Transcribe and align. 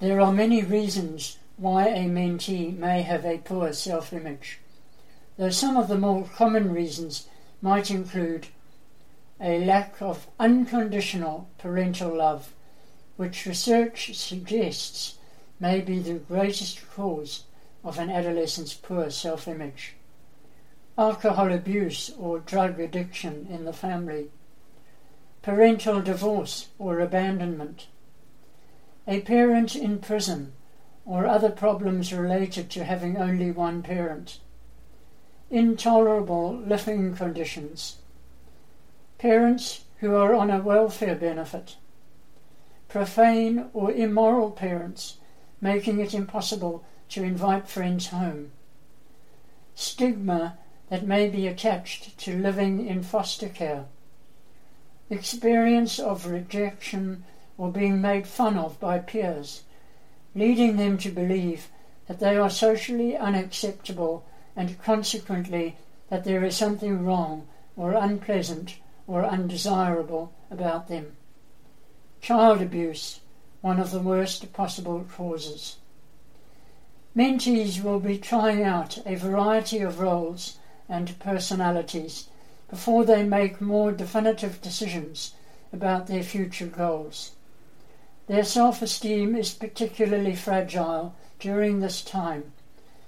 There 0.00 0.20
are 0.20 0.32
many 0.32 0.60
reasons 0.62 1.38
why 1.56 1.86
a 1.86 2.08
mentee 2.08 2.76
may 2.76 3.02
have 3.02 3.24
a 3.24 3.38
poor 3.38 3.72
self 3.72 4.12
image, 4.12 4.58
though 5.36 5.50
some 5.50 5.76
of 5.76 5.86
the 5.86 5.96
more 5.96 6.24
common 6.24 6.72
reasons 6.72 7.28
might 7.62 7.92
include 7.92 8.48
a 9.40 9.64
lack 9.64 10.02
of 10.02 10.26
unconditional 10.40 11.48
parental 11.58 12.16
love, 12.16 12.54
which 13.16 13.46
research 13.46 14.16
suggests 14.16 15.18
may 15.60 15.80
be 15.80 16.00
the 16.00 16.14
greatest 16.14 16.90
cause 16.90 17.44
of 17.84 17.98
an 17.98 18.10
adolescent's 18.10 18.74
poor 18.74 19.10
self 19.10 19.46
image, 19.46 19.94
alcohol 20.98 21.52
abuse 21.52 22.10
or 22.18 22.40
drug 22.40 22.80
addiction 22.80 23.46
in 23.48 23.64
the 23.64 23.72
family, 23.72 24.32
parental 25.40 26.02
divorce 26.02 26.68
or 26.80 26.98
abandonment, 26.98 27.86
a 29.06 29.20
parent 29.20 29.76
in 29.76 29.98
prison 29.98 30.52
or 31.04 31.26
other 31.26 31.50
problems 31.50 32.12
related 32.12 32.70
to 32.70 32.84
having 32.84 33.16
only 33.16 33.50
one 33.50 33.82
parent, 33.82 34.40
intolerable 35.50 36.56
living 36.56 37.14
conditions, 37.14 37.96
parents 39.18 39.84
who 39.98 40.14
are 40.14 40.34
on 40.34 40.50
a 40.50 40.60
welfare 40.60 41.14
benefit, 41.14 41.76
profane 42.88 43.68
or 43.74 43.92
immoral 43.92 44.50
parents 44.50 45.18
making 45.60 46.00
it 46.00 46.14
impossible 46.14 46.84
to 47.08 47.22
invite 47.22 47.68
friends 47.68 48.08
home, 48.08 48.50
stigma 49.74 50.58
that 50.88 51.06
may 51.06 51.28
be 51.28 51.46
attached 51.46 52.16
to 52.18 52.38
living 52.38 52.86
in 52.86 53.02
foster 53.02 53.48
care, 53.48 53.84
experience 55.10 55.98
of 55.98 56.26
rejection 56.26 57.24
or 57.56 57.70
being 57.70 58.00
made 58.00 58.26
fun 58.26 58.56
of 58.56 58.78
by 58.80 58.98
peers, 58.98 59.62
leading 60.34 60.76
them 60.76 60.98
to 60.98 61.10
believe 61.10 61.68
that 62.06 62.20
they 62.20 62.36
are 62.36 62.50
socially 62.50 63.16
unacceptable 63.16 64.24
and 64.56 64.80
consequently 64.82 65.76
that 66.08 66.24
there 66.24 66.44
is 66.44 66.56
something 66.56 67.04
wrong 67.04 67.46
or 67.76 67.92
unpleasant 67.92 68.76
or 69.06 69.24
undesirable 69.24 70.32
about 70.50 70.88
them. 70.88 71.16
Child 72.20 72.62
abuse, 72.62 73.20
one 73.60 73.78
of 73.78 73.90
the 73.90 74.00
worst 74.00 74.52
possible 74.52 75.06
causes. 75.16 75.76
Mentees 77.16 77.82
will 77.82 78.00
be 78.00 78.18
trying 78.18 78.62
out 78.62 78.98
a 79.06 79.14
variety 79.14 79.80
of 79.80 80.00
roles 80.00 80.58
and 80.88 81.18
personalities 81.20 82.28
before 82.68 83.04
they 83.04 83.22
make 83.22 83.60
more 83.60 83.92
definitive 83.92 84.60
decisions 84.60 85.32
about 85.72 86.06
their 86.06 86.22
future 86.22 86.66
goals. 86.66 87.32
Their 88.26 88.44
self 88.44 88.80
esteem 88.80 89.36
is 89.36 89.52
particularly 89.52 90.34
fragile 90.34 91.14
during 91.38 91.80
this 91.80 92.00
time, 92.00 92.52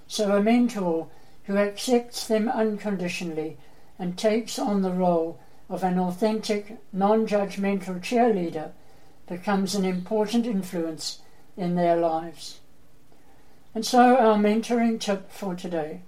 so 0.07 0.35
a 0.35 0.43
mentor 0.43 1.07
who 1.45 1.57
accepts 1.57 2.27
them 2.27 2.47
unconditionally 2.47 3.57
and 3.97 4.15
takes 4.15 4.59
on 4.59 4.83
the 4.83 4.91
role 4.91 5.39
of 5.69 5.83
an 5.83 5.97
authentic, 5.97 6.77
non 6.93 7.25
judgmental 7.25 7.99
cheerleader 7.99 8.73
becomes 9.27 9.73
an 9.73 9.85
important 9.85 10.45
influence 10.45 11.21
in 11.57 11.73
their 11.73 11.97
lives. 11.97 12.59
And 13.73 13.83
so, 13.83 14.17
our 14.17 14.37
mentoring 14.37 14.99
tip 14.99 15.31
for 15.31 15.55
today 15.55 16.01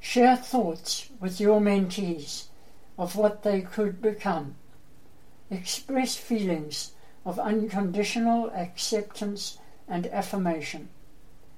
share 0.00 0.36
thoughts 0.36 1.08
with 1.20 1.40
your 1.40 1.60
mentees 1.60 2.46
of 2.98 3.14
what 3.14 3.44
they 3.44 3.60
could 3.60 4.02
become. 4.02 4.56
Express 5.50 6.16
feelings 6.16 6.92
of 7.24 7.38
unconditional 7.38 8.50
acceptance 8.50 9.58
and 9.88 10.06
affirmation. 10.08 10.88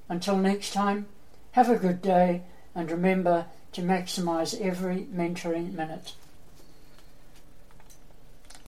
Until 0.09 0.37
next 0.37 0.73
time, 0.73 1.07
have 1.53 1.71
a 1.71 1.77
good 1.77 2.03
day 2.03 2.43
and 2.75 2.91
remember 2.91 3.47
to 3.73 3.83
maximize 3.83 4.61
every 4.61 5.07
mentoring 5.15 5.73
minute. 5.73 6.13